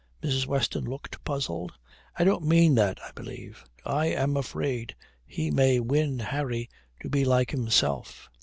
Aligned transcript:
Mrs. 0.23 0.47
Weston 0.47 0.83
looked 0.85 1.23
puzzled. 1.23 1.73
"I 2.17 2.23
don't 2.23 2.43
mean 2.43 2.73
that, 2.73 2.97
I 3.03 3.11
believe. 3.11 3.63
I 3.85 4.07
am 4.07 4.35
afraid 4.35 4.95
he 5.27 5.51
may 5.51 5.79
win 5.79 6.17
Harry 6.17 6.71
to 7.01 7.07
be 7.11 7.23
like 7.23 7.51
himself. 7.51 8.27